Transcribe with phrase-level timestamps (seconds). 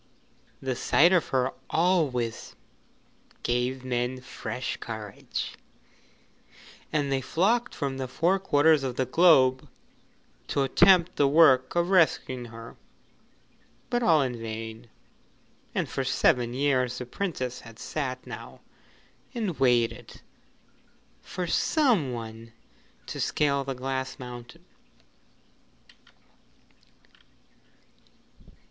[0.63, 2.55] The sight of her always
[3.43, 5.53] gave men fresh courage,
[6.91, 9.67] and they flocked from the four quarters of the globe
[10.47, 12.77] to attempt the work of rescuing her.
[13.91, 14.89] But all in vain,
[15.75, 18.61] and for seven years the Princess had sat now
[19.35, 20.21] and waited
[21.21, 22.53] for some one
[23.05, 24.65] to scale the Glass Mountain.